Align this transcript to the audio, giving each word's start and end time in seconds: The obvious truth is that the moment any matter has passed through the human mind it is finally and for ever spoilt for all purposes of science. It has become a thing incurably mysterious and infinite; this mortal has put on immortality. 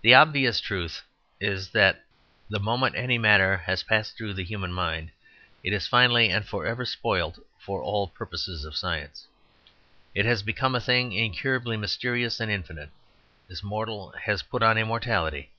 The 0.00 0.14
obvious 0.14 0.58
truth 0.58 1.02
is 1.38 1.68
that 1.72 2.02
the 2.48 2.58
moment 2.58 2.96
any 2.96 3.18
matter 3.18 3.58
has 3.58 3.82
passed 3.82 4.16
through 4.16 4.32
the 4.32 4.42
human 4.42 4.72
mind 4.72 5.10
it 5.62 5.74
is 5.74 5.86
finally 5.86 6.30
and 6.30 6.48
for 6.48 6.64
ever 6.64 6.86
spoilt 6.86 7.38
for 7.58 7.82
all 7.82 8.08
purposes 8.08 8.64
of 8.64 8.74
science. 8.74 9.26
It 10.14 10.24
has 10.24 10.42
become 10.42 10.74
a 10.74 10.80
thing 10.80 11.12
incurably 11.12 11.76
mysterious 11.76 12.40
and 12.40 12.50
infinite; 12.50 12.88
this 13.46 13.62
mortal 13.62 14.12
has 14.22 14.40
put 14.40 14.62
on 14.62 14.78
immortality. 14.78 15.50